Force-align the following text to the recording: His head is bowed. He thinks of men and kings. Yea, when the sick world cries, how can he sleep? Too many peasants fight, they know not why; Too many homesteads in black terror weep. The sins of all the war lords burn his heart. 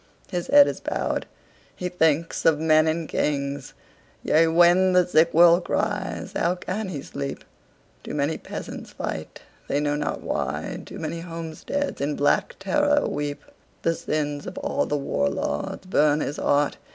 His 0.31 0.47
head 0.47 0.65
is 0.67 0.79
bowed. 0.81 1.27
He 1.75 1.87
thinks 1.87 2.43
of 2.43 2.57
men 2.59 2.87
and 2.87 3.07
kings. 3.07 3.75
Yea, 4.23 4.47
when 4.47 4.93
the 4.93 5.05
sick 5.05 5.31
world 5.31 5.65
cries, 5.65 6.33
how 6.35 6.55
can 6.55 6.89
he 6.89 7.03
sleep? 7.03 7.43
Too 8.03 8.15
many 8.15 8.39
peasants 8.39 8.89
fight, 8.89 9.41
they 9.67 9.79
know 9.79 9.95
not 9.95 10.21
why; 10.23 10.81
Too 10.87 10.97
many 10.97 11.19
homesteads 11.19 12.01
in 12.01 12.15
black 12.15 12.55
terror 12.59 13.07
weep. 13.07 13.43
The 13.83 13.93
sins 13.93 14.47
of 14.47 14.57
all 14.57 14.87
the 14.87 14.97
war 14.97 15.29
lords 15.29 15.85
burn 15.85 16.21
his 16.21 16.37
heart. 16.37 16.77